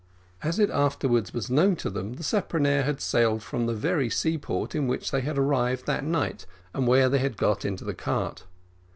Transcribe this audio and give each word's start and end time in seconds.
As 0.41 0.57
it 0.57 0.71
afterwards 0.71 1.31
was 1.31 1.51
known 1.51 1.75
to 1.75 1.87
them, 1.91 2.13
the 2.13 2.23
speronare 2.23 2.83
had 2.83 2.99
sailed 2.99 3.43
from 3.43 3.67
the 3.67 3.75
very 3.75 4.09
seaport 4.09 4.73
in 4.73 4.87
which 4.87 5.11
they 5.11 5.21
had 5.21 5.37
arrived 5.37 5.85
that 5.85 6.03
night, 6.03 6.47
and 6.73 6.87
where 6.87 7.07
they 7.07 7.19
had 7.19 7.37
got 7.37 7.63
into 7.65 7.83
the 7.83 7.93
cart. 7.93 8.45